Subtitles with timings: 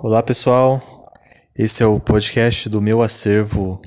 [0.00, 0.80] Olá pessoal,
[1.56, 3.82] esse é o podcast do meu acervo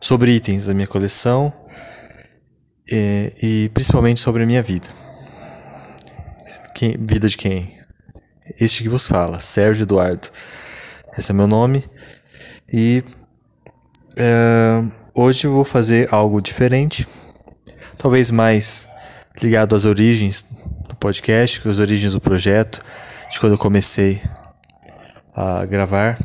[0.00, 1.52] sobre itens da minha coleção
[2.88, 4.86] e, e principalmente sobre a minha vida.
[6.72, 7.76] Quem, vida de quem?
[8.60, 10.28] Este que vos fala, Sérgio Eduardo.
[11.18, 11.82] Esse é meu nome
[12.72, 13.02] e
[14.16, 17.08] é, hoje eu vou fazer algo diferente,
[17.98, 18.88] talvez mais
[19.42, 20.46] ligado às origens
[20.88, 22.80] do podcast, às origens do projeto,
[23.28, 24.22] de quando eu comecei
[25.38, 26.18] a gravar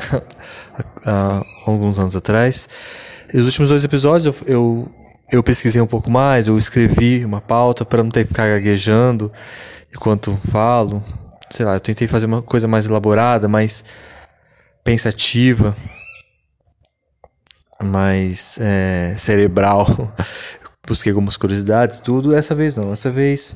[1.04, 2.68] há alguns anos atrás.
[3.32, 4.94] E os últimos dois episódios eu, eu,
[5.30, 9.30] eu, pesquisei um pouco mais, eu escrevi uma pauta para não ter que ficar gaguejando
[9.94, 11.04] enquanto falo.
[11.50, 13.84] Sei lá, eu tentei fazer uma coisa mais elaborada, mais
[14.82, 15.76] pensativa,
[17.82, 19.86] mais é, cerebral.
[20.88, 22.30] Busquei algumas curiosidades, tudo.
[22.30, 23.54] Dessa vez não, dessa vez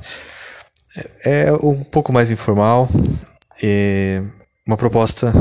[1.25, 2.87] é, é um pouco mais informal.
[3.63, 4.21] E
[4.67, 5.31] uma proposta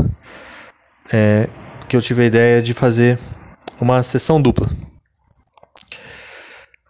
[1.12, 1.48] é,
[1.88, 3.18] que eu tive a ideia de fazer
[3.80, 4.68] uma sessão dupla.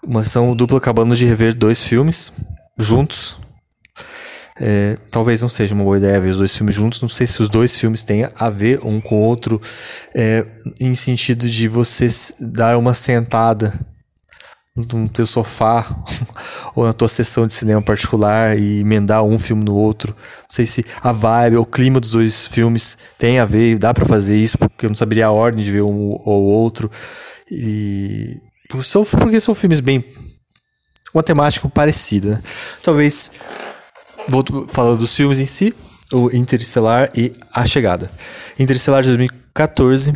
[0.03, 2.33] Uma sessão dupla acabando de rever dois filmes
[2.77, 3.39] juntos.
[4.61, 7.01] É, talvez não seja uma boa ideia ver os dois filmes juntos.
[7.01, 9.61] Não sei se os dois filmes têm a ver um com o outro,
[10.15, 10.47] é,
[10.81, 12.09] em sentido de você
[12.41, 13.73] dar uma sentada
[14.77, 15.87] no teu sofá
[16.75, 20.13] ou na tua sessão de cinema particular e emendar um filme no outro.
[20.17, 23.95] Não sei se a vibe ou o clima dos dois filmes tem a ver, dá
[23.95, 26.91] para fazer isso, porque eu não saberia a ordem de ver um ou outro.
[27.49, 30.05] E porque são filmes bem
[31.13, 32.31] uma temática parecida.
[32.31, 32.43] Né?
[32.83, 33.31] Talvez
[34.29, 35.73] vou falar dos filmes em si,
[36.13, 38.11] o Interestelar e A Chegada.
[38.59, 40.13] Interestelar de 2014.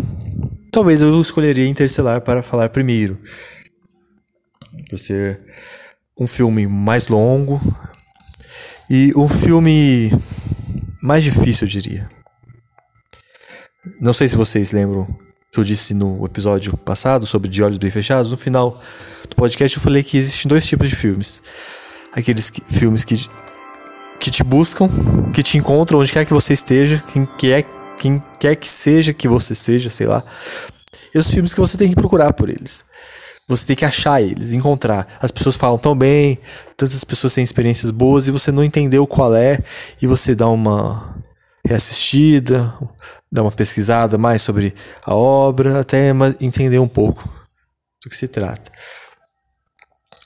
[0.73, 3.17] Talvez eu escolheria Interestelar para falar primeiro
[4.89, 5.41] por ser
[6.19, 7.61] um filme mais longo
[8.91, 10.11] e um filme
[11.03, 12.08] mais difícil, eu diria.
[14.00, 15.06] Não sei se vocês lembram
[15.53, 18.30] que eu disse no episódio passado sobre De Olhos Bem Fechados.
[18.30, 18.80] No final
[19.29, 21.42] do podcast eu falei que existem dois tipos de filmes.
[22.13, 23.14] Aqueles que, filmes que,
[24.18, 24.89] que te buscam,
[25.33, 27.64] que te encontram onde quer que você esteja, quem quer,
[27.98, 30.24] quem quer que seja que você seja, sei lá.
[31.14, 32.84] E os filmes que você tem que procurar por eles.
[33.48, 35.07] Você tem que achar eles, encontrar.
[35.23, 36.39] As pessoas falam tão bem,
[36.77, 39.59] tantas pessoas têm experiências boas e você não entendeu qual é
[40.03, 41.17] e você dá uma
[41.67, 42.75] reassistida,
[43.33, 46.11] dá uma pesquisada mais sobre a obra, até
[46.41, 47.27] entender um pouco
[48.05, 48.70] do que se trata.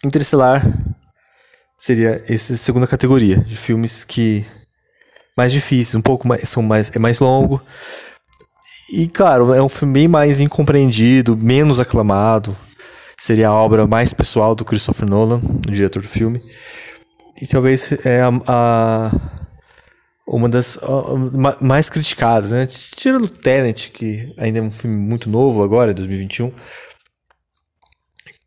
[0.05, 0.67] Interestelar
[1.79, 4.45] seria essa segunda categoria de filmes que
[5.37, 7.63] mais difíceis, um pouco mais são mais é mais longo.
[8.93, 12.57] E claro, é um filme bem mais incompreendido, menos aclamado
[13.23, 16.43] seria a obra mais pessoal do Christopher Nolan, o diretor do filme.
[17.41, 19.11] E talvez é a, a
[20.27, 22.67] uma das a, mais criticadas, né?
[22.67, 26.53] Tirando Tenet, que ainda é um filme muito novo agora, 2021.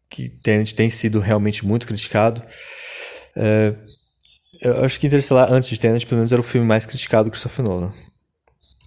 [0.09, 2.43] Que Tenet tem sido realmente muito criticado.
[3.33, 3.73] É,
[4.61, 7.31] eu acho que Interstellar, antes de Tenet, pelo menos era o filme mais criticado do
[7.31, 7.93] Christopher Nolan.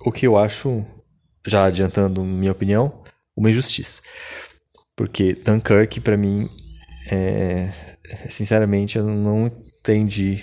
[0.05, 0.85] O que eu acho,
[1.47, 3.03] já adiantando minha opinião,
[3.35, 4.03] uma injustiça.
[4.99, 6.51] Porque Dunkirk, para mim,
[7.09, 7.71] é,
[8.29, 10.43] sinceramente, eu não entendi.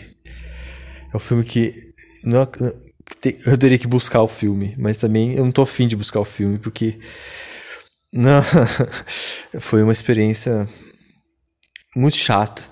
[1.14, 1.94] É um filme que.
[2.24, 2.50] Não,
[3.46, 6.26] eu teria que buscar o filme, mas também eu não tô afim de buscar o
[6.26, 6.98] filme, porque.
[8.14, 8.42] Não,
[9.60, 10.66] foi uma experiência
[11.94, 12.64] muito chata.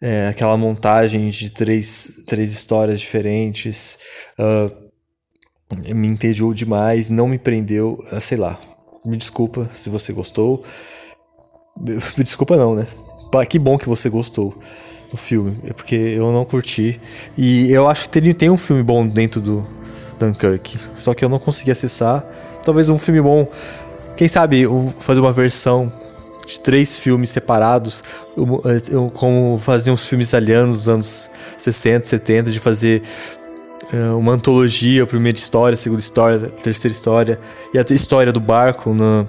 [0.00, 3.98] É, aquela montagem de três, três histórias diferentes
[4.38, 8.58] uh, me entediou demais, não me prendeu, uh, sei lá.
[9.04, 10.62] Me desculpa se você gostou.
[11.80, 12.86] Me desculpa não, né?
[13.48, 14.54] Que bom que você gostou
[15.10, 17.00] do filme, é porque eu não curti.
[17.36, 19.66] E eu acho que tem, um filme bom dentro do
[20.18, 22.24] Dunkirk, só que eu não consegui acessar.
[22.62, 23.46] Talvez um filme bom,
[24.16, 24.64] quem sabe
[24.98, 25.92] fazer uma versão
[26.46, 28.02] de três filmes separados,
[29.14, 33.41] como faziam os filmes italianos dos anos 60, 70, de fazer eh,
[34.16, 37.40] uma antologia, a primeira história, a segunda história, a terceira história,
[37.74, 39.26] e a história do barco na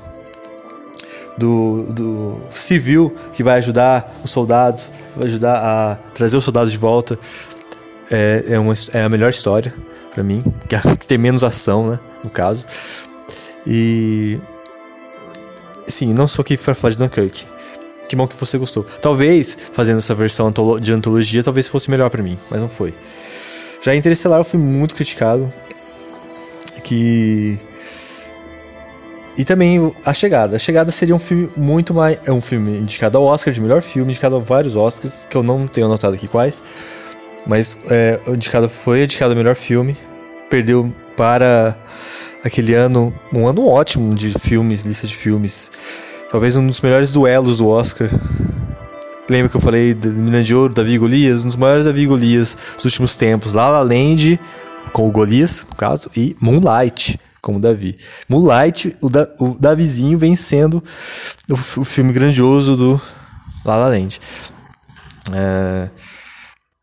[1.38, 6.78] do, do civil que vai ajudar os soldados, vai ajudar a trazer os soldados de
[6.78, 7.18] volta.
[8.12, 9.74] É, é, uma, é a melhor história
[10.14, 10.44] para mim,
[11.00, 12.66] que tem menos ação, né, no caso.
[13.66, 14.40] E
[15.88, 17.46] sim, não sou aqui para falar de Dunkirk.
[18.08, 18.86] Que bom que você gostou.
[19.02, 22.94] Talvez fazendo essa versão de antologia, talvez fosse melhor para mim, mas não foi.
[23.84, 25.52] Já Interestelar eu fui muito criticado
[26.84, 27.60] que
[29.38, 30.56] e também A Chegada.
[30.56, 32.18] A Chegada seria um filme muito mais.
[32.26, 35.42] É um filme indicado ao Oscar de melhor filme, indicado a vários Oscars, que eu
[35.42, 36.64] não tenho anotado aqui quais.
[37.46, 39.98] Mas é, indicado, foi indicado ao melhor filme.
[40.50, 41.76] Perdeu para
[42.44, 45.72] aquele ano, um ano ótimo de filmes, lista de filmes.
[46.32, 48.10] Talvez um dos melhores duelos do Oscar.
[49.30, 51.46] Lembra que eu falei da Mina de Ouro, Davi Golias?
[51.46, 53.54] Um dos maiores Davi Golias dos últimos tempos.
[53.54, 54.38] La La Land,
[54.92, 57.96] com o Golias, no caso, e Moonlight, como Davi.
[58.28, 60.84] Moonlight, o, da, o Davizinho vencendo
[61.50, 63.02] o, o filme grandioso do
[63.64, 64.20] La La Land.
[65.34, 65.90] É,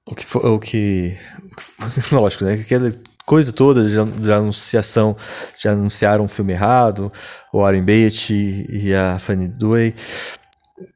[0.07, 1.17] o que, que, o que
[2.11, 2.55] lógico, né?
[2.55, 2.91] Aquela
[3.27, 5.15] coisa toda de, de anunciação,
[5.61, 7.13] de anunciaram um filme errado,
[7.53, 9.95] o Warren Beatty e a Fanny Dway.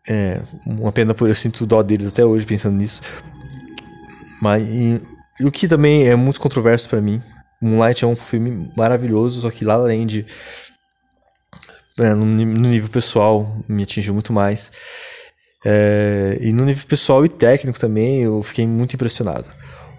[0.09, 3.03] É, uma pena por eu sinto dó deles até hoje pensando nisso.
[4.41, 5.01] Mas e,
[5.41, 7.23] e o que também é muito controverso para mim.
[7.61, 10.27] Moonlight é um filme maravilhoso, só que lá além de
[11.99, 14.73] é, no, no, nível pessoal me atingiu muito mais.
[15.65, 19.49] É, e no nível pessoal e técnico também eu fiquei muito impressionado.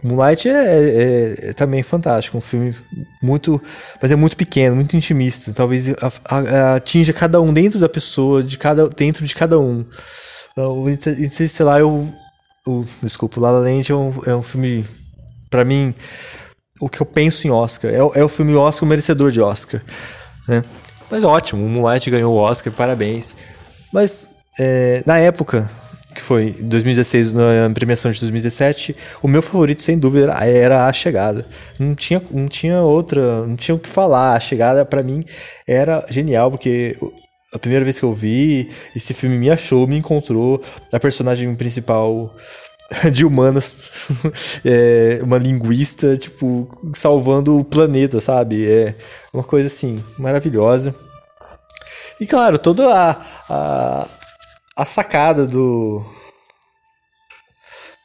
[0.06, 2.75] Moonlight é, é, é, também fantástico, um filme
[3.22, 3.62] muito,
[4.02, 5.52] mas é muito pequeno, muito intimista.
[5.52, 9.84] Talvez a, a, atinja cada um dentro da pessoa, de cada, dentro de cada um.
[10.52, 12.13] Então, o Interstellar, eu,
[12.68, 14.86] o, desculpa, o La La Land é um, é um filme,
[15.50, 15.94] para mim,
[16.80, 17.92] o que eu penso em Oscar.
[17.92, 19.81] É, é o filme Oscar merecedor de Oscar,
[20.48, 20.63] né?
[21.10, 23.38] Mas ótimo, o Moonlight ganhou o Oscar, parabéns.
[23.94, 24.28] Mas
[24.60, 25.69] é, na época,
[26.16, 31.46] que foi 2016, na premiação de 2017, o meu favorito, sem dúvida, era A Chegada.
[31.78, 34.34] Não tinha, não tinha outra, não tinha o que falar.
[34.34, 35.24] A Chegada, para mim,
[35.68, 36.98] era genial, porque
[37.54, 40.62] a primeira vez que eu vi, esse filme me achou, me encontrou.
[40.94, 42.34] A personagem principal
[43.12, 44.08] de humanas,
[44.64, 48.66] é, uma linguista, tipo, salvando o planeta, sabe?
[48.72, 48.96] É
[49.34, 50.96] uma coisa assim, maravilhosa.
[52.20, 54.08] E claro, toda a, a,
[54.75, 56.06] a sacada do.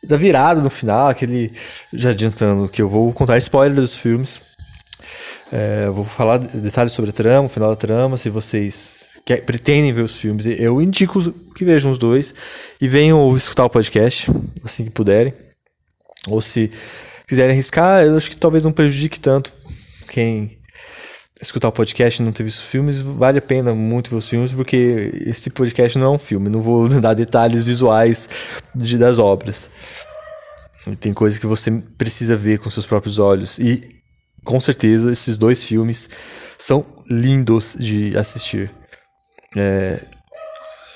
[0.03, 1.53] Da virada no final, aquele.
[1.93, 4.41] Já adiantando que eu vou contar spoiler dos filmes.
[5.53, 9.93] É, vou falar detalhes sobre a trama, o final da trama, se vocês quer, pretendem
[9.93, 10.47] ver os filmes.
[10.47, 12.33] Eu indico que vejam os dois
[12.81, 14.31] e venham escutar o podcast
[14.65, 15.35] assim que puderem.
[16.29, 16.71] Ou se
[17.27, 19.53] quiserem arriscar, eu acho que talvez não prejudique tanto
[20.09, 20.60] quem
[21.41, 24.53] escutar o podcast e não ter visto filmes, vale a pena muito ver os filmes,
[24.53, 28.29] porque esse podcast não é um filme, não vou dar detalhes visuais
[28.75, 29.71] de, das obras.
[30.99, 33.59] Tem coisas que você precisa ver com seus próprios olhos.
[33.59, 34.01] E
[34.45, 36.09] com certeza esses dois filmes
[36.59, 38.71] são lindos de assistir.
[39.57, 40.01] É,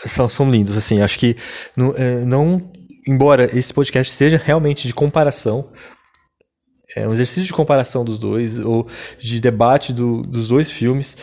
[0.06, 1.00] são, são lindos, assim.
[1.00, 1.36] Acho que
[1.76, 2.70] não, é, não.
[3.06, 5.68] Embora esse podcast seja realmente de comparação,
[6.94, 8.86] é um exercício de comparação dos dois, ou
[9.18, 11.16] de debate do, dos dois filmes.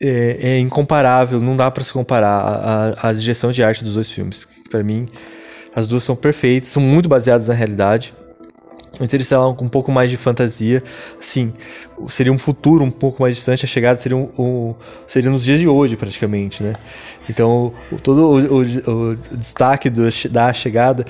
[0.00, 4.10] É, é incomparável, não dá para se comparar a, a, direção de arte dos dois
[4.10, 4.46] filmes.
[4.70, 5.08] Para mim,
[5.74, 8.14] as duas são perfeitas, são muito baseadas na realidade.
[9.00, 10.82] Interestelar com um pouco mais de fantasia,
[11.20, 11.52] sim,
[12.08, 14.74] seria um futuro um pouco mais distante, a chegada seria, um, um
[15.06, 16.72] seria nos dias de hoje, praticamente, né?
[17.28, 21.04] Então, todo o, o, o destaque do, da chegada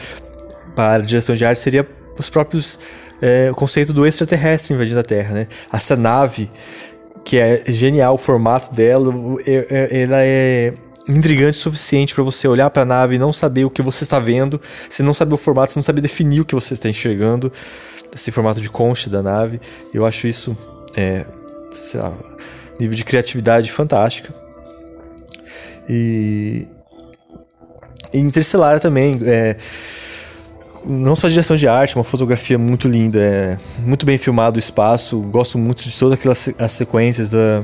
[0.75, 1.87] para a direção de arte seria
[2.19, 2.79] os próprios
[3.21, 5.49] é, o conceito do extraterrestre invadindo a Terra, né?
[5.73, 6.49] Essa nave,
[7.25, 9.13] que é genial o formato dela,
[9.47, 10.75] é, é, ela é
[11.09, 14.05] intrigante o suficiente para você olhar para a nave e não saber o que você
[14.05, 16.89] está vendo, você não sabe o formato, você não sabe definir o que você está
[16.89, 17.51] enxergando,
[18.15, 19.61] esse formato de concha da nave.
[19.93, 20.57] Eu acho isso,
[20.97, 21.25] é,
[21.71, 22.13] sei lá,
[22.79, 24.33] nível de criatividade fantástico.
[25.89, 26.67] E,
[28.13, 29.57] e Interstellar também, é,
[30.89, 34.59] não só a direção de arte, uma fotografia muito linda, é muito bem filmado o
[34.59, 35.21] espaço.
[35.21, 37.63] Gosto muito de todas aquelas as sequências da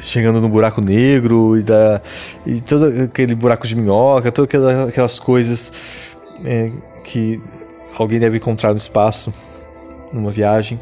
[0.00, 2.00] chegando no buraco negro e da
[2.44, 6.70] e todo aquele buraco de minhoca, todas aquelas, aquelas coisas é,
[7.04, 7.40] que
[7.96, 9.32] alguém deve encontrar no espaço
[10.12, 10.78] numa viagem.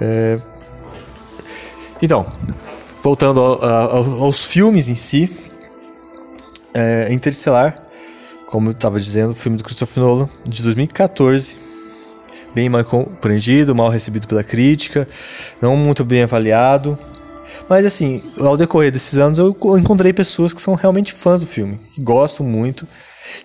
[0.00, 0.38] É,
[2.00, 2.26] então,
[3.02, 5.30] voltando ao, ao, aos filmes em si,
[6.72, 7.12] é,
[8.48, 11.56] como eu estava dizendo, o filme do Christopher Nolan, de 2014.
[12.54, 15.06] Bem mal compreendido, mal recebido pela crítica,
[15.60, 16.98] não muito bem avaliado.
[17.68, 21.78] Mas assim, ao decorrer desses anos eu encontrei pessoas que são realmente fãs do filme,
[21.94, 22.88] que gostam muito.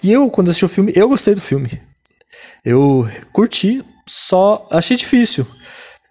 [0.02, 1.82] E eu, quando assisti o filme, eu gostei do filme.
[2.64, 5.46] Eu curti, só achei difícil.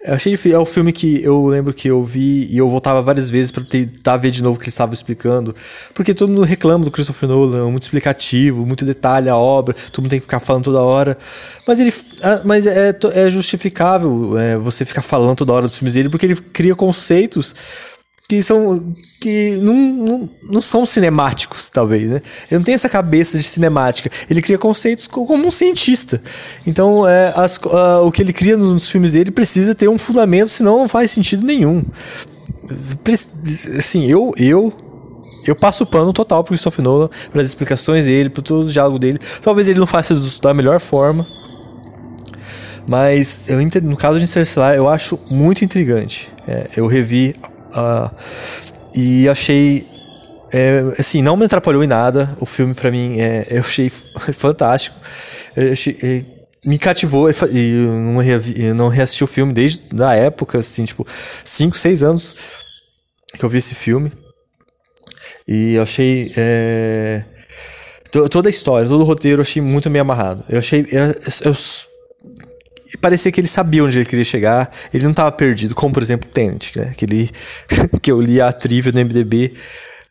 [0.05, 0.59] Eu achei difícil.
[0.59, 3.63] É o filme que eu lembro que eu vi e eu voltava várias vezes para
[3.63, 5.55] tentar ver de novo o que ele estava explicando.
[5.95, 10.11] Porque todo mundo reclama do Christopher Nolan, muito explicativo, muito detalhe a obra, todo mundo
[10.11, 11.17] tem que ficar falando toda hora.
[11.69, 11.95] Mas ele.
[12.21, 16.27] Ah, mas é, é justificável é, você ficar falando toda hora dos filmes dele, porque
[16.27, 17.55] ele cria conceitos
[18.29, 22.23] que são que não, não, não, são cinemáticos, talvez, né?
[22.51, 24.11] Ele não tem essa cabeça de cinemática.
[24.31, 26.23] Ele cria conceitos como um cientista.
[26.67, 30.49] Então, é, as, uh, o que ele cria nos filmes dele precisa ter um fundamento,
[30.49, 31.85] senão não faz sentido nenhum.
[33.77, 34.73] Assim, eu eu
[35.45, 38.99] eu passo o pano total pro Christopher Nolan, as explicações dele, por todo o diálogo
[38.99, 39.19] dele.
[39.43, 41.27] Talvez ele não faça da melhor forma.
[42.89, 46.31] Mas eu, no caso de Interstellar, eu acho muito intrigante.
[46.47, 47.35] É, eu revi
[47.75, 48.11] uh,
[48.95, 49.91] e achei.
[50.55, 52.37] É, assim, não me atrapalhou em nada.
[52.39, 53.89] O filme, para mim, é, eu achei
[54.37, 54.97] fantástico.
[55.57, 56.25] Eu achei, é,
[56.65, 61.07] me cativou e não, eu não reassisti o filme desde a época, assim, tipo,
[61.45, 62.37] 5, 6 anos
[63.35, 64.13] que eu vi esse filme.
[65.47, 66.33] E eu achei.
[66.37, 67.25] É,
[68.31, 70.45] toda a história, todo o roteiro eu achei muito meio amarrado.
[70.49, 70.87] Eu achei.
[70.91, 71.07] Eu,
[71.45, 71.55] eu,
[72.99, 76.29] parecia que ele sabia onde ele queria chegar, ele não estava perdido, como por exemplo
[76.29, 76.95] Tenet, né?
[76.97, 77.07] que,
[78.03, 79.55] que eu li a trivia no MDB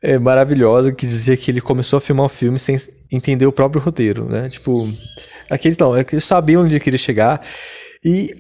[0.01, 2.75] é, maravilhosa que dizia que ele começou a filmar o filme sem
[3.11, 4.50] entender o próprio roteiro, né?
[4.50, 4.91] Tipo,
[5.50, 7.41] aqueles não, é que ele sabia onde ele queria chegar
[8.03, 8.33] e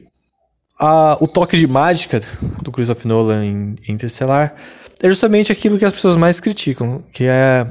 [0.79, 2.19] a, o toque de mágica
[2.63, 4.55] do Christopher Nolan em, em Interstellar
[5.03, 7.65] é justamente aquilo que as pessoas mais criticam, que é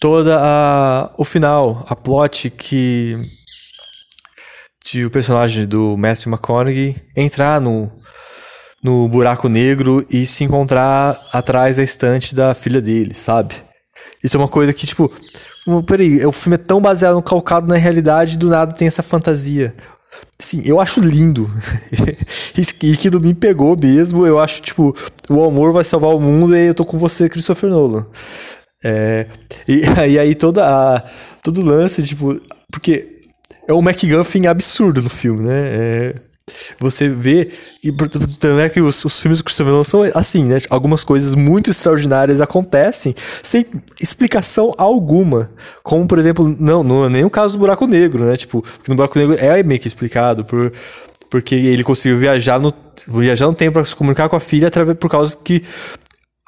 [0.00, 3.16] toda a o final, a plot que
[4.84, 7.90] de o personagem do Matthew McConaughey entrar no,
[8.82, 13.54] no buraco negro e se encontrar atrás da estante da filha dele, sabe?
[14.22, 15.10] Isso é uma coisa que, tipo,
[15.86, 19.74] peraí, o filme é tão baseado no calcado na realidade do nada tem essa fantasia.
[20.38, 21.50] Sim, eu acho lindo.
[22.56, 24.26] e que me pegou mesmo.
[24.26, 24.94] Eu acho, tipo,
[25.28, 28.06] o amor vai salvar o mundo e eu tô com você, Christopher Nolan.
[28.82, 29.26] É,
[29.68, 29.82] e,
[30.12, 31.04] e aí toda a,
[31.42, 32.40] todo lance, tipo,
[32.72, 33.19] porque
[33.66, 35.54] é um MacGuffin absurdo no filme, né?
[35.54, 36.14] É,
[36.78, 37.50] você vê.
[37.82, 40.58] E tanto é que os, os filmes do Christopher Nolan são assim, né?
[40.68, 43.66] Algumas coisas muito extraordinárias acontecem sem
[44.00, 45.50] explicação alguma.
[45.82, 48.36] Como, por exemplo, não, não é nem o caso do buraco negro, né?
[48.36, 50.72] Tipo, no buraco negro é meio que explicado por.
[51.30, 52.72] Porque ele conseguiu viajar no,
[53.06, 55.62] viajar no tempo para se comunicar com a filha através, por causa que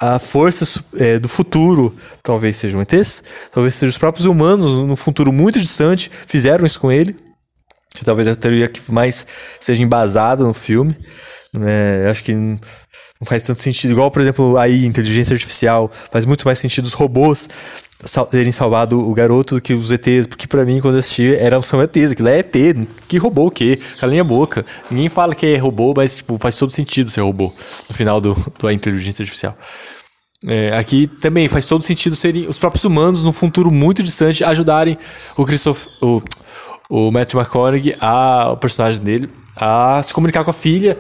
[0.03, 5.33] a força é, do futuro, talvez sejam ETs, talvez sejam os próprios humanos, no futuro
[5.33, 7.17] muito distante, fizeram isso com ele.
[8.05, 9.25] Talvez a teoria que mais
[9.61, 10.97] seja embasada no filme.
[11.61, 12.59] É, acho que não
[13.25, 13.93] faz tanto sentido.
[13.93, 17.49] Igual, por exemplo, aí, inteligência artificial, faz muito mais sentido os robôs
[18.31, 21.63] terem salvado o garoto do que os ETs, porque para mim, quando eu assisti, eram,
[21.63, 22.53] são ETs, aquilo é ET,
[23.07, 23.79] que robô o quê?
[23.99, 24.65] Calinha a boca.
[24.91, 27.53] Ninguém fala que é robô, mas tipo, faz todo sentido ser robô
[27.89, 29.57] no final do, do inteligência artificial.
[30.45, 34.99] É, aqui também faz todo sentido serem os próprios humanos, num futuro muito distante, ajudarem
[35.37, 36.21] o Christoph, o,
[36.91, 40.99] o Matthew McConaughey, a, o personagem dele, a se comunicar com a filha.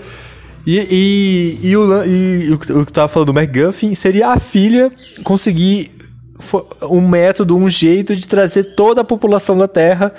[0.64, 4.92] E, e, e, o, e o que eu tava falando do McGuffin seria a filha
[5.24, 6.01] conseguir
[6.82, 10.12] um método, um jeito de trazer toda a população da Terra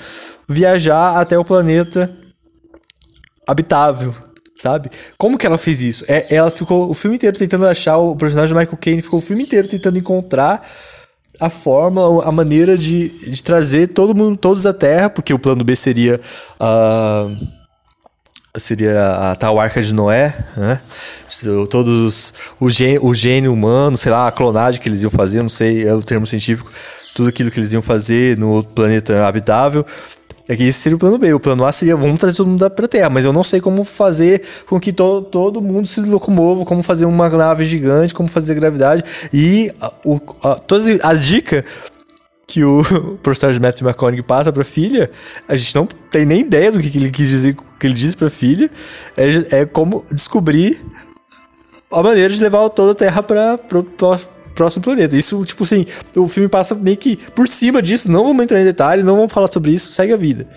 [0.48, 2.12] viajar até o planeta
[3.48, 4.14] habitável,
[4.60, 4.90] sabe?
[5.18, 6.06] Como que ela fez isso?
[6.08, 9.44] É, ela ficou o filme inteiro tentando achar o personagem Michael Caine, ficou o filme
[9.44, 10.68] inteiro tentando encontrar
[11.40, 15.64] a forma, a maneira de, de trazer todo mundo, todos da Terra, porque o plano
[15.64, 16.20] B seria
[16.60, 17.63] uh,
[18.60, 20.78] seria a tal arca de Noé, né?
[21.72, 25.50] Todos o gênio, o gênio humano, sei lá, a clonagem que eles iam fazer, não
[25.50, 26.72] sei, é o termo científico,
[27.16, 29.84] tudo aquilo que eles iam fazer no outro planeta habitável.
[30.48, 31.34] É que esse seria o plano B.
[31.34, 33.60] O plano A seria vamos trazer todo mundo para a Terra, mas eu não sei
[33.60, 38.30] como fazer com que to, todo mundo se locomova, como fazer uma nave gigante, como
[38.30, 39.04] fazer gravidade.
[39.34, 41.64] E a, o, a, todas as dicas
[42.54, 42.84] que o
[43.24, 45.10] personagem Matthew McConaughey passa pra filha,
[45.48, 48.30] a gente não tem nem ideia do que, ele quis dizer, que ele disse pra
[48.30, 48.70] filha.
[49.18, 50.80] É, é como descobrir
[51.92, 54.20] a maneira de levar toda a Terra para pro, pro
[54.54, 55.16] próximo planeta.
[55.16, 58.12] Isso, tipo assim, o filme passa meio que por cima disso.
[58.12, 60.48] Não vamos entrar em detalhe, não vamos falar sobre isso, segue a vida.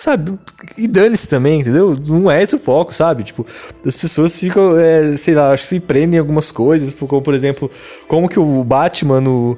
[0.00, 0.36] Sabe?
[0.76, 1.96] E dane-se também, entendeu?
[2.06, 3.22] Não é esse o foco, sabe?
[3.22, 3.46] Tipo,
[3.84, 7.34] as pessoas ficam, é, sei lá, acho que se prendem em algumas coisas, como por
[7.34, 7.70] exemplo,
[8.06, 9.56] como que o Batman no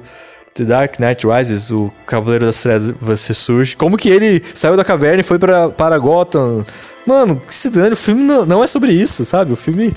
[0.59, 3.77] The Dark Knight Rises, o Cavaleiro das Trevas surge.
[3.77, 6.65] Como que ele saiu da caverna e foi pra, para Gotham?
[7.05, 9.53] Mano, que se dane, o filme não, não é sobre isso, sabe?
[9.53, 9.93] O filme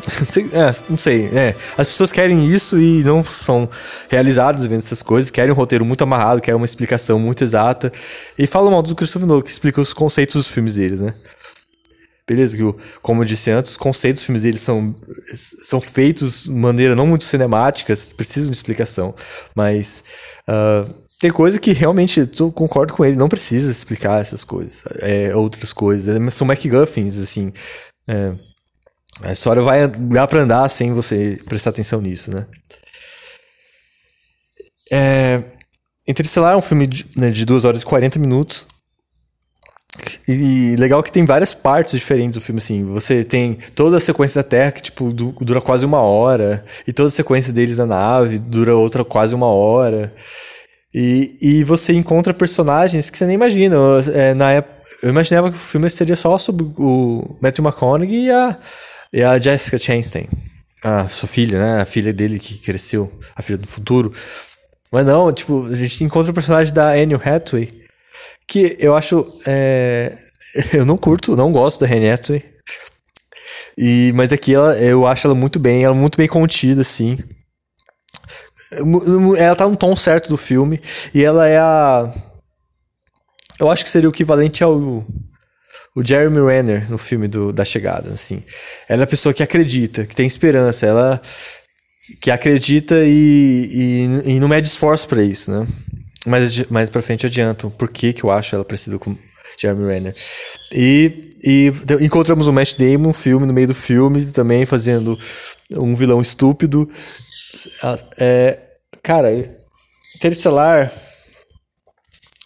[0.52, 1.54] é, não sei, é.
[1.78, 3.68] As pessoas querem isso e não são
[4.08, 7.92] realizadas vendo essas coisas, querem um roteiro muito amarrado, querem uma explicação muito exata.
[8.36, 11.14] E falam mal do Christopher Nolan, que explica os conceitos dos filmes deles, né?
[12.30, 12.62] Beleza, que
[13.02, 14.94] como eu disse antes, os conceitos dos filmes deles são,
[15.64, 19.12] são feitos de maneira não muito cinemática, precisam de explicação.
[19.52, 20.04] Mas
[20.48, 24.84] uh, tem coisa que realmente eu concordo com ele, não precisa explicar essas coisas.
[25.00, 26.32] É, outras coisas.
[26.32, 27.52] São MacGuffins, assim.
[28.06, 28.32] É,
[29.24, 32.46] A história vai dar pra andar sem você prestar atenção nisso, né?
[34.92, 35.42] É,
[36.06, 38.68] Interestelar é um filme de, né, de 2 horas e 40 minutos.
[40.28, 42.84] E legal que tem várias partes diferentes do filme, assim.
[42.84, 46.64] Você tem toda a sequência da Terra, que, tipo, dura quase uma hora.
[46.86, 50.12] E toda a sequência deles na nave dura outra quase uma hora.
[50.94, 53.76] E, e você encontra personagens que você nem imagina.
[54.12, 58.30] É, na época, eu imaginava que o filme seria só sobre o Matthew McConaughey e
[58.30, 58.56] a,
[59.12, 60.26] e a Jessica Chastain.
[60.82, 61.82] A sua filha, né?
[61.82, 64.12] A filha dele que cresceu, a filha do futuro.
[64.92, 67.70] Mas não, tipo, a gente encontra o personagem da Anne Hathaway,
[68.50, 69.32] que eu acho.
[69.46, 70.18] É...
[70.74, 72.42] Eu não curto, não gosto da Anne Hathaway.
[73.78, 77.16] E, mas aqui ela, eu acho ela muito bem, ela é muito bem contida, assim.
[79.38, 80.80] Ela tá no tom certo do filme.
[81.14, 82.12] E ela é a.
[83.60, 84.76] Eu acho que seria o equivalente ao.
[85.94, 88.42] O Jeremy Renner no filme do, da chegada, assim.
[88.88, 90.84] Ela é a pessoa que acredita, que tem esperança.
[90.86, 91.22] Ela,
[92.20, 95.66] que acredita e, e, e não mede esforço para isso, né?
[96.26, 99.16] Mas mais pra frente adianto por que, que eu acho ela parecida com
[99.58, 100.16] Jeremy Renner.
[100.72, 105.18] E, e encontramos o Matt Damon, filme, no meio do filme, também fazendo
[105.72, 106.88] um vilão estúpido.
[108.18, 108.58] É,
[109.02, 109.30] cara,
[110.16, 110.92] Interestelar.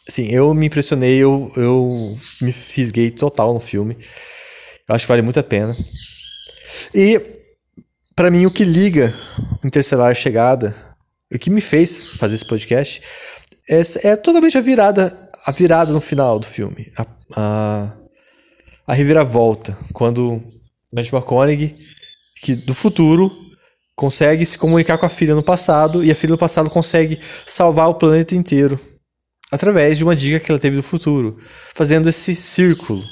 [0.09, 3.97] Assim, eu me impressionei, eu, eu me fisguei total no filme.
[4.87, 5.75] Eu acho que vale muito a pena.
[6.95, 7.21] E
[8.15, 9.13] para mim, o que liga
[9.65, 10.75] Interstellar Chegada,
[11.33, 13.03] o que me fez fazer esse podcast,
[13.69, 16.93] é, é totalmente a virada, a virada no final do filme.
[16.97, 17.07] A,
[17.37, 17.93] a,
[18.87, 19.77] a reviravolta.
[19.93, 20.43] Quando
[20.93, 21.77] Matthew McConaughey,
[22.43, 23.31] que do futuro,
[23.95, 27.89] consegue se comunicar com a filha no passado, e a filha no passado consegue salvar
[27.89, 28.79] o planeta inteiro.
[29.51, 31.39] Através de uma dica que ela teve do futuro.
[31.75, 33.03] Fazendo esse círculo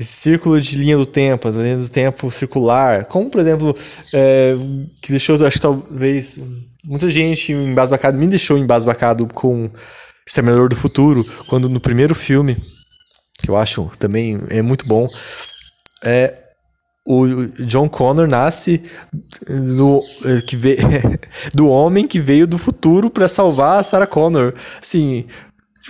[0.00, 3.76] esse círculo de linha do tempo, a linha do tempo circular, como por exemplo,
[4.14, 4.54] é,
[5.02, 6.42] que deixou, acho que talvez
[6.82, 9.70] muita gente embasbacado, me deixou embasbacado com
[10.26, 12.56] Exterminador do Futuro, quando no primeiro filme,
[13.42, 15.06] que eu acho também é muito bom,
[16.02, 16.34] é
[17.06, 17.26] o
[17.66, 18.82] John Connor nasce
[19.48, 20.02] do,
[20.46, 20.78] que veio,
[21.54, 24.54] do homem que veio do futuro para salvar a Sarah Connor.
[24.80, 25.26] Assim,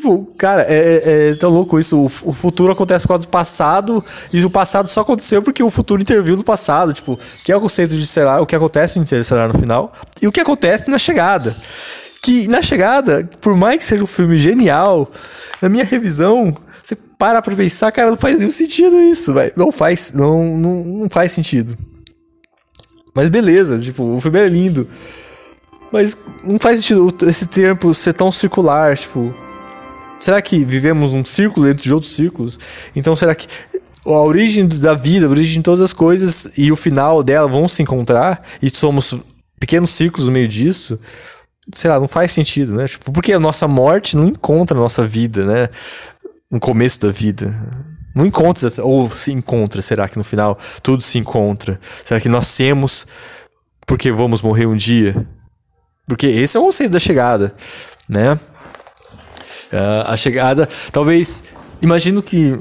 [0.00, 2.10] Tipo, cara, é, é, é tão louco isso.
[2.24, 6.00] O, futuro acontece por causa do passado, e o passado só aconteceu porque o futuro
[6.00, 6.94] interviu no passado.
[6.94, 10.26] Tipo, que é o conceito de Interestelar, o que acontece no Interestelar no final, e
[10.26, 11.54] o que acontece na chegada.
[12.22, 15.12] Que na chegada, por mais que seja um filme genial,
[15.60, 19.52] na minha revisão, você para pra pensar, cara, não faz nenhum sentido isso, velho.
[19.54, 21.76] Não faz, não, não, não faz sentido.
[23.14, 24.88] Mas beleza, tipo, o filme é lindo.
[25.92, 29.34] Mas não faz sentido esse tempo ser tão circular, tipo.
[30.20, 32.59] Será que vivemos um círculo dentro de outros círculos?
[32.94, 33.46] Então será que
[34.06, 37.66] a origem da vida, a origem de todas as coisas e o final dela vão
[37.66, 39.14] se encontrar e somos
[39.59, 41.00] pequenos círculos no meio disso?
[41.74, 42.87] Sei lá, não faz sentido, né?
[42.87, 45.68] Tipo, porque a nossa morte não encontra a nossa vida, né?
[46.50, 47.54] No começo da vida.
[48.14, 51.80] Não encontra, ou se encontra, será que no final tudo se encontra?
[52.04, 53.06] Será que nascemos
[53.87, 55.26] porque vamos morrer um dia?
[56.09, 57.54] Porque esse é o conceito da chegada,
[58.09, 58.38] né?
[59.72, 61.44] Uh, a chegada, talvez.
[61.80, 62.59] Imagino que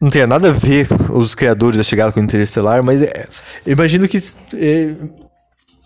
[0.00, 3.28] não tenha nada a ver os criadores da chegada com o Interestelar, mas é,
[3.66, 4.16] imagino que
[4.54, 4.94] é,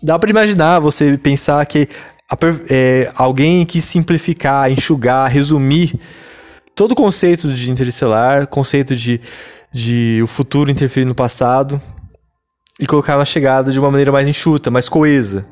[0.01, 1.87] dá para imaginar você pensar que
[2.31, 2.37] a,
[2.69, 5.99] é, alguém quis simplificar, enxugar, resumir
[6.73, 9.19] todo o conceito de Interestelar, conceito de,
[9.71, 11.79] de o futuro interferir no passado
[12.79, 15.45] e colocar na chegada de uma maneira mais enxuta, mais coesa,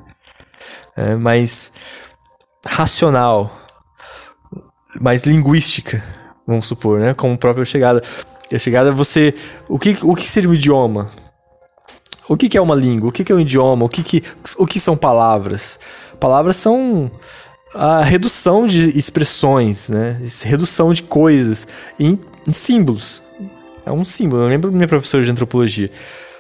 [0.96, 1.74] é, mais
[2.66, 3.63] racional
[5.04, 6.02] mais linguística,
[6.48, 7.14] vamos supor, né?
[7.14, 8.02] Como própria chegada.
[8.50, 9.36] a chegada você.
[9.68, 11.12] O que, o que seria um idioma?
[12.30, 13.10] O que, que é uma língua?
[13.10, 13.84] O que, que é um idioma?
[13.84, 14.24] O que, que,
[14.58, 15.78] o que são palavras?
[16.22, 17.12] Palavras são
[17.76, 20.22] a redução de expressões, né?
[20.44, 21.68] Redução de coisas
[22.00, 23.22] em, em símbolos.
[23.86, 24.44] É um símbolo.
[24.44, 25.92] Eu lembro minha professora de antropologia.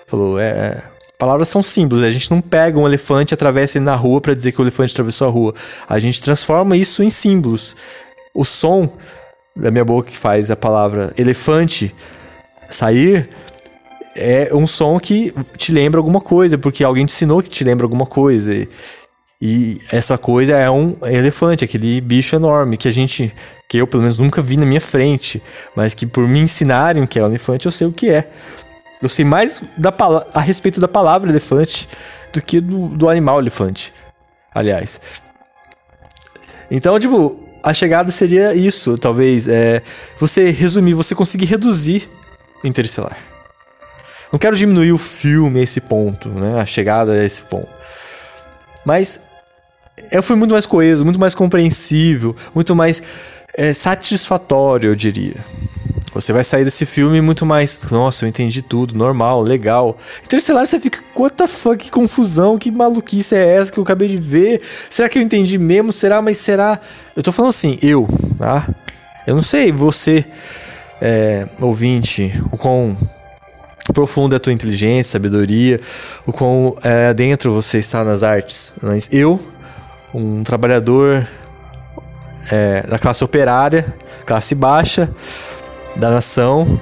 [0.08, 0.84] Falou, é, é
[1.19, 2.02] palavras são símbolos.
[2.02, 4.63] A gente não pega um elefante e atravessa ele na rua para dizer que o
[4.63, 5.54] elefante atravessou a rua.
[5.89, 7.76] A gente transforma isso em símbolos
[8.34, 8.91] o som
[9.56, 11.93] da minha boca que faz a palavra elefante
[12.69, 13.30] sair
[14.15, 17.86] é um som que te lembra alguma coisa, porque alguém te ensinou que te lembra
[17.86, 18.54] alguma coisa.
[18.54, 18.69] E,
[19.41, 23.34] e essa coisa é um elefante, aquele bicho enorme que a gente,
[23.67, 25.41] que eu pelo menos nunca vi na minha frente,
[25.76, 28.30] mas que por me ensinarem o que é um elefante, eu sei o que é.
[29.02, 29.93] Eu sei mais da
[30.34, 31.89] a respeito da palavra elefante
[32.32, 33.91] do que do, do animal elefante.
[34.54, 35.02] Aliás.
[36.72, 39.47] Então, tipo, a chegada seria isso, talvez.
[39.47, 39.82] É,
[40.19, 42.10] você resumir, você conseguir reduzir
[42.63, 43.17] Interestelar.
[44.32, 46.60] Não quero diminuir o filme a esse ponto, né?
[46.62, 47.67] A chegada a esse ponto.
[48.86, 49.19] Mas
[50.10, 53.04] é um filme muito mais coeso, muito mais compreensível, muito mais
[53.54, 55.36] é, satisfatório, eu diria.
[56.13, 57.82] Você vai sair desse filme muito mais.
[57.89, 59.97] Nossa, eu entendi tudo, normal, legal.
[60.23, 60.99] Interestelar, você fica.
[61.15, 64.62] What the fuck, que confusão, que maluquice é essa que eu acabei de ver?
[64.89, 65.91] Será que eu entendi mesmo?
[65.91, 66.21] Será?
[66.21, 66.80] Mas será?
[67.15, 68.67] Eu tô falando assim, eu, tá?
[69.26, 70.26] Eu não sei, você,
[71.02, 72.95] é, ouvinte, o quão
[73.93, 75.80] profunda é a tua inteligência, sabedoria,
[76.26, 78.73] o quão é, dentro você está nas artes.
[78.82, 79.39] Mas eu,
[80.13, 81.28] um trabalhador
[82.52, 83.93] é, da classe operária,
[84.26, 85.10] classe baixa,
[85.95, 86.79] da nação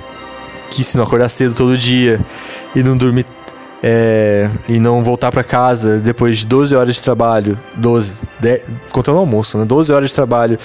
[0.69, 2.19] que se não acordar cedo todo dia
[2.76, 3.26] e não dormir
[3.84, 9.15] é, e não voltar para casa depois de 12 horas de trabalho, 12, 10, contando
[9.15, 9.65] o almoço, né?
[9.65, 10.58] 12 horas de trabalho,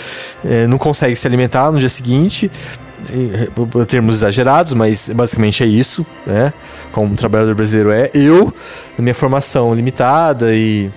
[0.45, 2.51] é, não consegue se alimentar no dia seguinte,
[3.13, 6.53] em termos exagerados, mas basicamente é isso, né?
[6.93, 8.11] Como um trabalhador brasileiro é.
[8.13, 8.53] Eu,
[8.99, 10.91] na minha formação limitada e,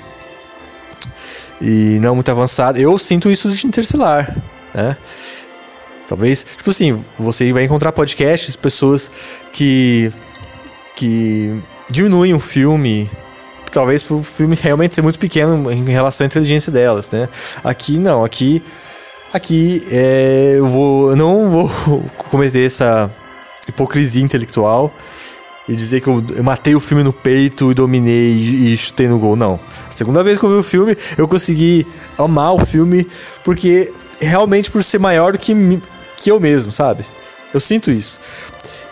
[1.62, 4.36] e não muito avançada, eu sinto isso de interestelar,
[4.74, 4.98] né?
[6.10, 9.12] Talvez, tipo assim, você vai encontrar podcasts, pessoas
[9.54, 10.12] que
[10.96, 11.56] que
[11.88, 13.10] diminuem o filme,
[13.72, 17.30] talvez pro filme realmente ser muito pequeno em relação à inteligência delas, né?
[17.64, 18.64] Aqui não, aqui
[19.32, 21.70] aqui é, eu vou eu não vou
[22.32, 23.12] cometer essa
[23.68, 24.92] hipocrisia intelectual
[25.68, 29.08] e dizer que eu, eu, matei o filme no peito e dominei e, e chutei
[29.08, 29.36] no gol.
[29.36, 29.60] Não.
[29.88, 31.86] A segunda vez que eu vi o filme, eu consegui
[32.18, 33.08] amar o filme
[33.44, 35.54] porque realmente por ser maior do que
[36.20, 37.06] que eu mesmo, sabe?
[37.54, 38.20] Eu sinto isso.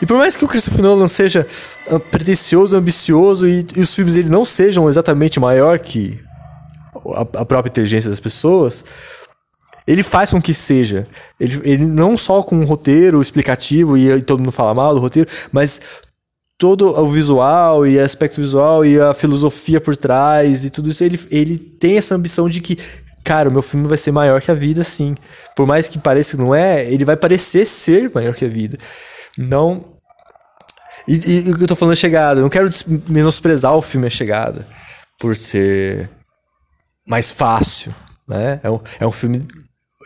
[0.01, 1.45] E por mais que o Christopher Nolan seja
[1.89, 6.19] ah, pretensioso, ambicioso e, e os filmes dele não sejam exatamente maior que
[7.13, 8.85] a, a, própria inteligência das pessoas,
[9.85, 11.07] ele faz com que seja.
[11.39, 15.01] Ele, ele não só com um roteiro explicativo e, e todo mundo fala mal do
[15.01, 15.81] roteiro, mas
[16.57, 21.19] todo o visual e aspecto visual e a filosofia por trás e tudo isso, ele,
[21.29, 22.77] ele tem essa ambição de que
[23.27, 25.13] cara, o meu filme vai ser maior que a vida, sim.
[25.53, 28.79] Por mais que pareça que não é, ele vai parecer ser maior que a vida.
[29.37, 29.83] Então.
[31.05, 32.39] E, o que eu tô falando é chegada.
[32.39, 32.69] Não quero
[33.07, 34.65] menosprezar o filme A Chegada
[35.19, 36.09] por ser
[37.05, 37.93] mais fácil,
[38.27, 38.61] né?
[38.63, 39.45] É um, é um filme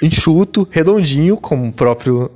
[0.01, 2.31] enxuto, redondinho, como o próprio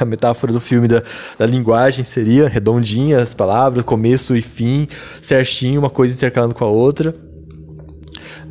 [0.00, 1.02] a metáfora do filme da,
[1.38, 4.86] da linguagem seria redondinha as palavras, começo e fim,
[5.20, 7.14] certinho, uma coisa intercalando com a outra.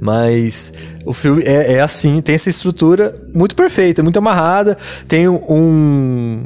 [0.02, 0.74] Mas
[1.06, 4.76] o filme é, é assim, tem essa estrutura muito perfeita, muito amarrada,
[5.08, 6.44] tem um,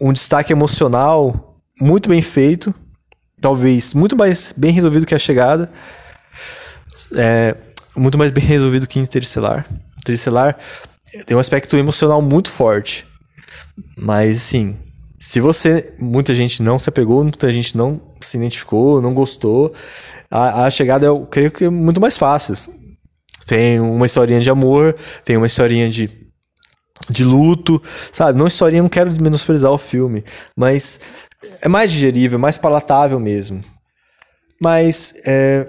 [0.00, 2.72] um destaque emocional muito bem feito,
[3.40, 5.68] talvez muito mais bem resolvido que a chegada.
[7.16, 7.56] É,
[7.96, 9.66] muito mais bem resolvido que Interestelar.
[9.98, 10.56] Interestelar
[11.26, 13.04] tem um aspecto emocional muito forte.
[13.96, 14.76] Mas assim,
[15.18, 15.92] se você.
[15.98, 19.72] Muita gente não se apegou, muita gente não se identificou, não gostou
[20.32, 22.56] a, a chegada eu creio que é muito mais fácil.
[23.46, 26.08] Tem uma historinha de amor, tem uma historinha de,
[27.10, 27.80] de luto,
[28.10, 28.38] sabe?
[28.38, 30.24] Não historinha, não quero menosprezar o filme,
[30.56, 31.00] mas
[31.60, 33.60] é mais digerível, mais palatável mesmo.
[34.58, 35.66] Mas é,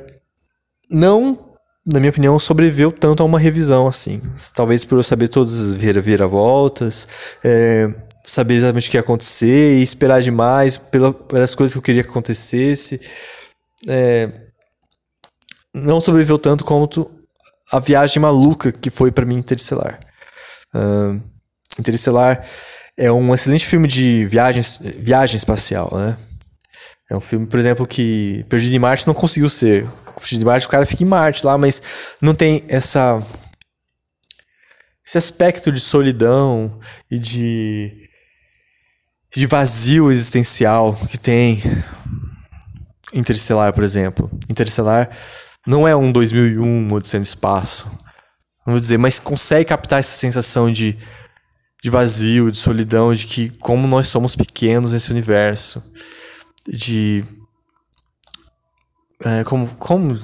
[0.90, 1.38] não,
[1.86, 4.22] na minha opinião, sobreviveu tanto a uma revisão assim.
[4.56, 7.06] Talvez por eu saber todas as vira-voltas,
[7.44, 7.90] é,
[8.24, 12.04] saber exatamente o que ia acontecer e esperar demais pela, pelas coisas que eu queria
[12.04, 13.02] que acontecesse.
[13.88, 14.30] É,
[15.74, 17.10] não sobreviveu tanto quanto
[17.72, 20.00] a viagem maluca que foi para mim Interestelar.
[20.74, 21.22] Uh,
[21.80, 22.46] Interestelar
[22.96, 26.18] é um excelente filme de viagens, viagem espacial, né?
[27.10, 29.88] É um filme, por exemplo, que Perdido em Marte não conseguiu ser.
[30.20, 31.82] Perdido em Marte, o cara fica em Marte lá, mas
[32.22, 33.22] não tem essa
[35.06, 36.80] esse aspecto de solidão
[37.12, 38.03] e de
[39.36, 41.62] de vazio existencial que tem
[43.14, 44.30] Interestelar, por exemplo.
[44.50, 45.10] Interestelar
[45.68, 47.88] não é um 2001, um Odisseia no Espaço.
[48.66, 50.98] Vou dizer, mas consegue captar essa sensação de,
[51.82, 55.84] de vazio, de solidão, de que como nós somos pequenos nesse universo.
[56.68, 57.24] De.
[59.24, 60.20] É, como, como,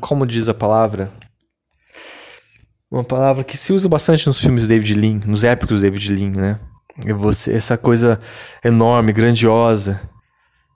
[0.00, 1.10] como diz a palavra?
[2.90, 6.12] Uma palavra que se usa bastante nos filmes do David Lean, nos épicos do David
[6.12, 6.60] Lean, né?
[6.98, 8.20] Você, essa coisa
[8.64, 10.00] enorme, grandiosa,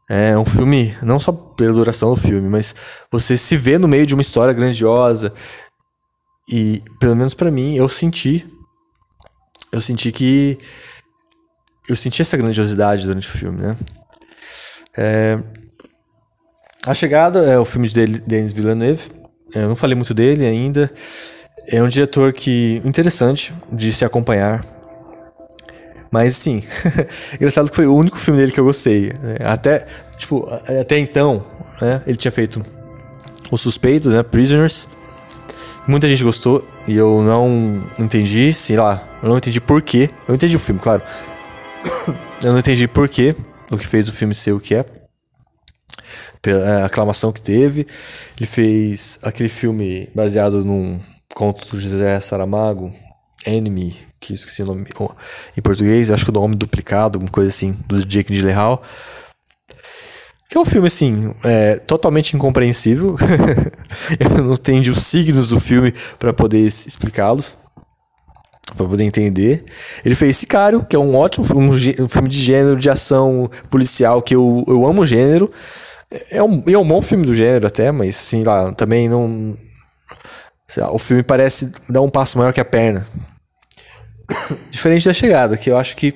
[0.09, 2.75] é um filme, não só pela duração do filme, mas
[3.11, 5.33] você se vê no meio de uma história grandiosa.
[6.49, 8.45] E, pelo menos para mim, eu senti.
[9.73, 10.59] Eu senti que.
[11.89, 13.77] Eu senti essa grandiosidade durante o filme, né?
[14.99, 15.39] É,
[16.87, 19.11] a Chegada é o filme de Denis Villeneuve.
[19.55, 20.91] Eu não falei muito dele ainda.
[21.69, 24.80] É um diretor que interessante de se acompanhar.
[26.11, 26.63] Mas sim,
[27.35, 29.13] engraçado que foi o único filme dele que eu gostei.
[29.21, 29.37] Né?
[29.45, 30.49] Até, tipo,
[30.81, 31.47] até então,
[31.81, 32.03] né?
[32.07, 32.63] Ele tinha feito
[33.51, 34.23] Os Suspeitos, né?
[34.23, 34.89] Prisoners.
[35.87, 40.11] Muita gente gostou e eu não entendi, sei lá, eu não entendi porquê.
[40.27, 41.03] Eu entendi o filme, claro.
[42.43, 43.37] Eu não entendi porquê
[43.71, 44.85] o que fez o filme ser o que é.
[46.41, 47.87] Pela é, aclamação que teve.
[48.39, 50.99] Ele fez aquele filme baseado num
[51.35, 52.91] conto do José Saramago,
[53.47, 54.87] Enemy, que esqueci o nome
[55.57, 58.83] em português, acho que o nome duplicado, alguma coisa assim, do Jake Gyllenhaal.
[60.49, 63.17] Que é um filme, assim, é, totalmente incompreensível.
[64.19, 67.57] Eu não entendi os signos do filme para poder explicá-los.
[68.77, 69.65] Pra poder entender.
[70.05, 74.21] Ele fez Sicário, que é um ótimo um, um filme de gênero, de ação policial,
[74.21, 75.51] que eu, eu amo o gênero.
[76.29, 79.57] É um, é um bom filme do gênero até, mas assim, lá, também não.
[80.77, 83.07] Lá, o filme parece dar um passo maior que a perna.
[84.71, 86.15] Diferente da chegada, que eu acho que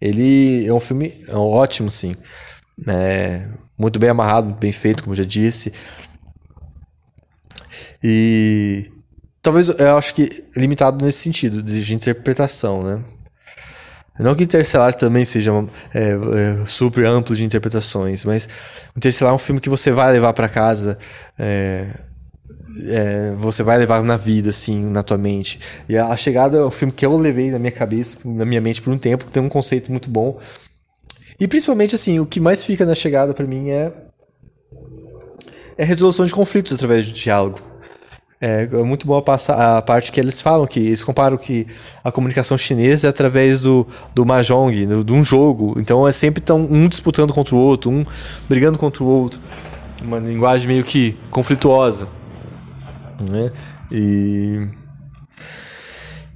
[0.00, 2.14] ele é um filme é um ótimo, sim.
[2.86, 5.72] É, muito bem amarrado, bem feito, como já disse.
[8.02, 8.90] E
[9.42, 13.04] talvez eu acho que limitado nesse sentido, de interpretação, né?
[14.18, 15.52] Não que Interstellar também seja
[15.94, 18.48] é, é, super amplo de interpretações, mas
[18.96, 20.98] Interstellar é um filme que você vai levar para casa,
[21.38, 21.86] é,
[22.86, 25.58] é, você vai levar na vida, assim, na tua mente.
[25.88, 28.80] E a, Chegada é o filme que eu levei na minha cabeça, na minha mente
[28.82, 30.38] por um tempo, tem um conceito muito bom.
[31.40, 33.92] E principalmente, assim, o que mais fica na Chegada para mim é,
[35.76, 37.60] é resolução de conflitos através do diálogo.
[38.40, 41.66] É, é muito boa a, a parte que eles falam que eles comparam que
[42.04, 45.74] a comunicação chinesa é através do, do mahjong, do, de um jogo.
[45.76, 48.04] Então é sempre tão um disputando contra o outro, um
[48.48, 49.40] brigando contra o outro.
[50.00, 52.06] Uma linguagem meio que conflituosa.
[53.20, 53.52] Né?
[53.90, 54.68] E.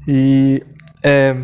[0.06, 0.62] E.
[1.04, 1.36] É,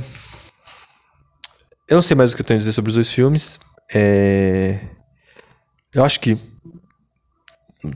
[1.89, 3.59] eu não sei mais o que eu tenho a dizer sobre os dois filmes.
[3.95, 4.79] É,
[5.95, 6.39] eu acho que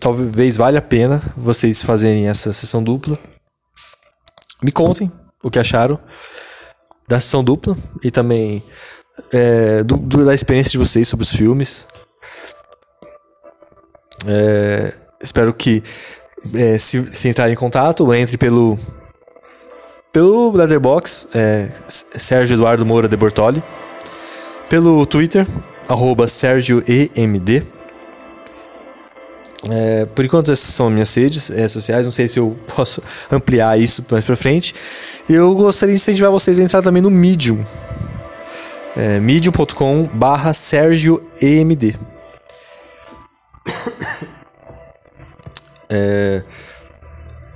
[0.01, 3.19] talvez valha a pena vocês fazerem essa sessão dupla.
[4.63, 5.99] Me contem o que acharam
[7.09, 8.63] da sessão dupla e também
[9.33, 11.87] é, do, do, da experiência de vocês sobre os filmes.
[14.27, 15.83] É, espero que
[16.55, 18.79] é, se, se entrar em contato, entre pelo
[20.13, 23.63] pelo Letterbox, é, Sérgio Eduardo Moura de Bortoli,
[24.69, 25.47] pelo Twitter,
[25.89, 27.63] arroba SérgioEMD,
[29.71, 33.79] é, por enquanto essas são minhas redes é, sociais, não sei se eu posso ampliar
[33.79, 34.75] isso mais pra frente.
[35.29, 37.65] Eu gostaria de incentivar vocês a entrar também no Medium.
[38.97, 41.99] É, medium.com barra SérgioEMD.
[45.95, 46.43] É,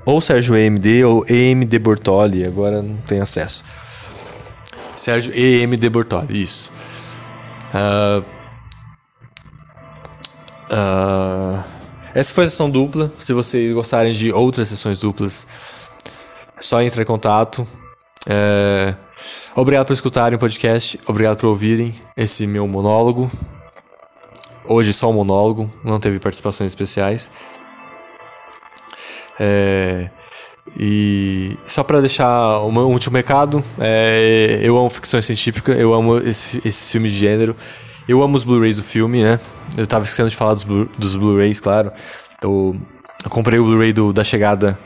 [0.04, 3.64] ou Sérgio EMD ou EMD Bortoli, agora não tenho acesso.
[4.94, 6.70] Sérgio EMD Bortoli, isso.
[7.74, 8.24] Uh,
[10.70, 11.64] uh,
[12.14, 13.10] essa foi a sessão dupla.
[13.18, 15.46] Se vocês gostarem de outras sessões duplas,
[16.58, 17.66] é só entrar em contato.
[18.28, 18.94] É...
[19.54, 21.00] Obrigado por escutarem o podcast.
[21.06, 23.30] Obrigado por ouvirem esse meu monólogo.
[24.68, 27.30] Hoje só um monólogo, não teve participações especiais.
[29.38, 30.10] É...
[30.78, 34.60] E só para deixar um último recado, é...
[34.62, 37.56] eu amo ficção científica, eu amo esse, esse filme de gênero.
[38.08, 39.40] Eu amo os Blu-rays do filme, né?
[39.76, 41.90] Eu tava esquecendo de falar dos, Blu dos Blu-rays, claro.
[42.42, 42.76] Eu,
[43.24, 44.78] eu comprei o Blu-ray da chegada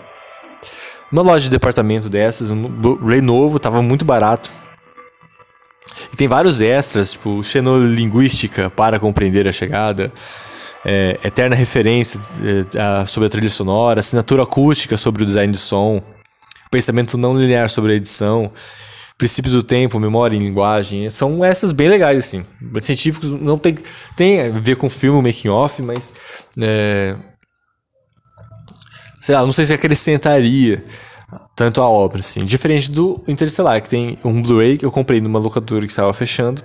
[1.11, 4.51] numa loja de departamento dessas, um Blu-ray novo, tava muito barato.
[6.13, 10.13] E tem vários extras, tipo xenolinguística para compreender a chegada,
[10.85, 12.21] é, eterna referência
[12.75, 16.01] é, sobre a trilha sonora, assinatura acústica sobre o design de som,
[16.71, 18.53] pensamento não linear sobre a edição
[19.21, 22.43] princípios do tempo, memória e linguagem, são essas bem legais, assim.
[22.81, 23.77] Científicos não tem,
[24.17, 26.15] tem a ver com filme, making off, mas.
[26.59, 27.15] É,
[29.21, 30.83] sei lá, não sei se acrescentaria
[31.55, 32.41] tanto a obra, assim.
[32.41, 36.63] Diferente do Interstellar, que tem um Blu-ray que eu comprei numa locadora que estava fechando.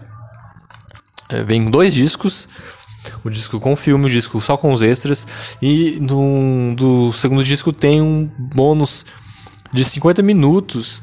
[1.30, 2.48] É, vem dois discos.
[3.24, 5.28] O disco com filme, o disco só com os extras.
[5.62, 9.06] E no do segundo disco tem um bônus
[9.74, 11.02] de 50 minutos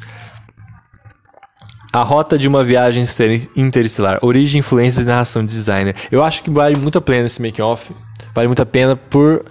[1.92, 3.04] a rota de uma viagem
[3.54, 4.18] interestelar.
[4.22, 5.94] Origem, influências e narração de designer.
[6.10, 7.92] Eu acho que vale muito a pena esse make-off.
[8.34, 9.44] Vale muito a pena por.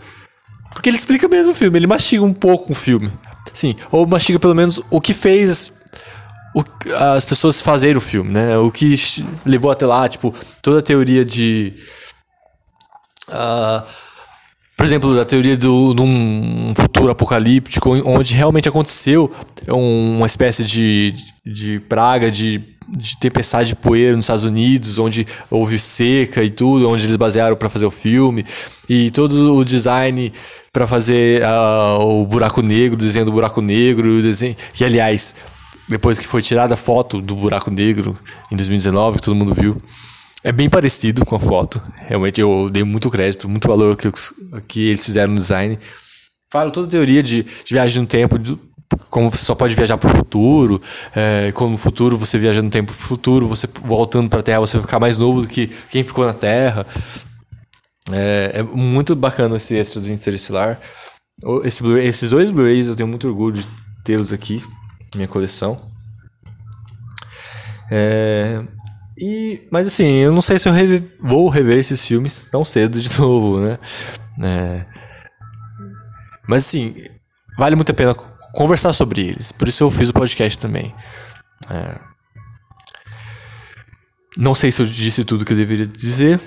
[0.73, 1.77] Porque ele explica mesmo o filme.
[1.77, 3.11] Ele mastiga um pouco o filme.
[3.53, 5.71] Sim, ou mastiga pelo menos o que fez
[6.55, 6.63] o,
[7.13, 8.57] as pessoas fazerem o filme, né?
[8.57, 8.95] O que
[9.45, 11.73] levou até lá, tipo, toda a teoria de.
[13.31, 13.83] Uh,
[14.75, 19.31] por exemplo, a teoria do, de um futuro apocalíptico, onde realmente aconteceu
[19.67, 21.13] uma espécie de,
[21.45, 26.89] de praga de de tempestade de poeira nos Estados Unidos, onde houve seca e tudo,
[26.89, 28.45] onde eles basearam para fazer o filme,
[28.89, 30.31] e todo o design
[30.73, 34.55] para fazer uh, o buraco negro, o desenho do buraco negro, o desenho.
[34.79, 35.35] E aliás,
[35.87, 38.17] depois que foi tirada a foto do buraco negro
[38.51, 39.81] em 2019, todo mundo viu.
[40.43, 41.81] É bem parecido com a foto.
[42.07, 44.11] Realmente eu dei muito crédito, muito valor que,
[44.67, 45.77] que eles fizeram no design.
[46.51, 48.57] Falo toda a teoria de, de viagem no tempo, de,
[49.09, 50.81] como você só pode viajar para o futuro,
[51.15, 54.81] é, como no futuro você viaja no tempo futuro, você voltando para a Terra, você
[54.81, 56.85] ficar mais novo do que quem ficou na Terra.
[58.11, 60.79] É, é muito bacana esse extra do Interestelar.
[61.63, 63.67] Esse esses dois Blu-rays eu tenho muito orgulho de
[64.03, 64.61] tê-los aqui
[65.15, 65.77] minha coleção.
[67.89, 68.61] É,
[69.21, 70.73] e, mas assim, eu não sei se eu
[71.21, 73.77] vou rever esses filmes tão cedo de novo, né?
[74.41, 74.85] É,
[76.47, 76.95] mas assim,
[77.57, 78.15] vale muito a pena
[78.53, 79.51] conversar sobre eles.
[79.51, 80.93] Por isso eu fiz o podcast também.
[81.69, 81.99] É,
[84.37, 86.39] não sei se eu disse tudo que eu deveria dizer.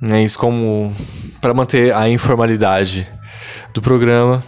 [0.00, 0.94] Mas como
[1.40, 3.08] para manter a informalidade
[3.72, 4.42] do programa,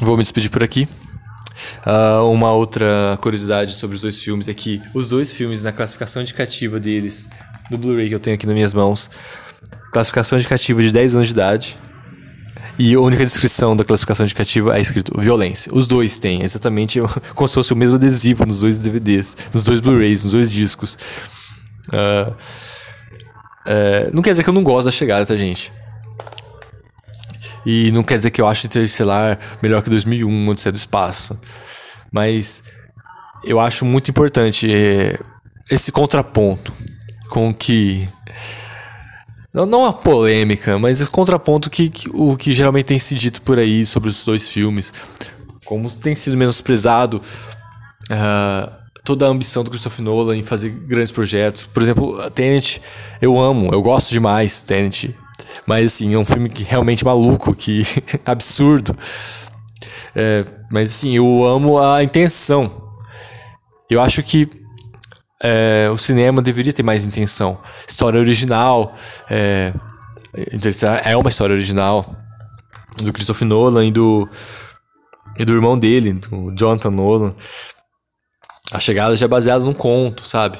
[0.00, 0.88] vou me despedir por aqui.
[1.86, 6.22] Uh, uma outra curiosidade sobre os dois filmes é que os dois filmes, na classificação
[6.22, 7.28] indicativa deles,
[7.70, 9.10] no Blu-ray que eu tenho aqui nas minhas mãos,
[9.92, 11.78] classificação indicativa de 10 anos de idade.
[12.76, 15.72] E a única descrição da classificação indicativa é escrito violência.
[15.72, 17.00] Os dois têm, exatamente
[17.34, 20.98] como se fosse o mesmo adesivo nos dois DVDs, nos dois Blu-rays, nos dois discos.
[21.88, 22.34] Uh,
[23.66, 25.72] é, não quer dizer que eu não gosto da chegada, tá, gente?
[27.64, 31.38] E não quer dizer que eu acho Interstellar melhor que 2001, Odisseia do Espaço.
[32.12, 32.64] Mas
[33.42, 35.18] eu acho muito importante é,
[35.70, 36.72] esse contraponto
[37.28, 38.08] com que.
[39.52, 43.40] Não, não a polêmica, mas esse contraponto que, que, o que geralmente tem se dito
[43.42, 44.92] por aí sobre os dois filmes.
[45.64, 47.20] Como tem sido menosprezado.
[48.10, 51.64] Uh, toda a ambição do Christopher Nolan em fazer grandes projetos.
[51.64, 52.80] Por exemplo, Tenet,
[53.20, 55.14] eu amo, eu gosto demais Tenet.
[55.66, 57.82] Mas assim, é um filme que realmente maluco, que
[58.24, 58.96] absurdo.
[60.14, 62.90] É, mas assim, eu amo a intenção.
[63.90, 64.48] Eu acho que
[65.42, 67.58] é, o cinema deveria ter mais intenção.
[67.86, 68.94] História original.
[69.28, 69.72] É,
[71.04, 72.04] é uma história original
[73.02, 74.28] do Christopher Nolan e do,
[75.38, 77.34] e do irmão dele, do Jonathan Nolan.
[78.72, 80.58] A chegada já é baseada num conto, sabe?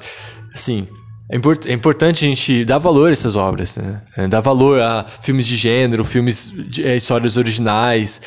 [0.52, 0.86] Assim,
[1.30, 4.00] é, import é, importante a gente dar valor a essas obras, né?
[4.16, 8.20] É, dar valor a filmes de gênero, filmes de é, histórias originais,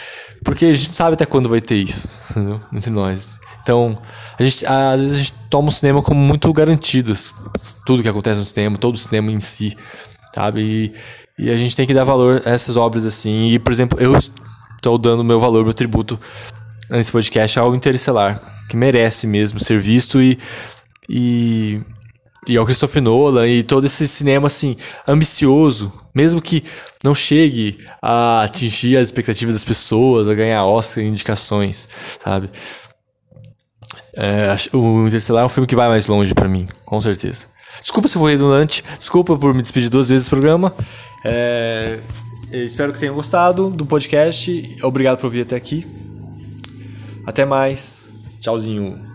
[0.43, 2.61] porque a gente sabe até quando vai ter isso, entendeu?
[2.73, 3.39] Entre nós.
[3.61, 3.97] Então,
[4.39, 7.13] a gente, às vezes a gente toma o cinema como muito garantido,
[7.85, 9.75] tudo que acontece no cinema, todo o cinema em si,
[10.33, 10.61] sabe?
[10.61, 13.49] E, e a gente tem que dar valor a essas obras assim.
[13.49, 14.17] E, por exemplo, eu
[14.75, 16.17] estou dando meu valor, meu tributo
[16.89, 20.37] nesse podcast ao Interestelar que merece mesmo ser visto e.
[21.09, 21.81] e
[22.47, 24.75] e ao Christopher Nolan e todo esse cinema assim
[25.07, 26.63] ambicioso, mesmo que
[27.03, 31.87] não chegue a atingir as expectativas das pessoas, a ganhar Oscar e indicações,
[32.23, 32.49] sabe?
[34.15, 37.47] É, o Interstellar é um filme que vai mais longe para mim, com certeza.
[37.81, 40.73] Desculpa se eu fui redundante, desculpa por me despedir duas vezes do programa.
[41.23, 41.99] É,
[42.51, 44.77] espero que tenham gostado do podcast.
[44.81, 45.85] Obrigado por vir até aqui.
[47.25, 48.09] Até mais.
[48.41, 49.06] Tchauzinho.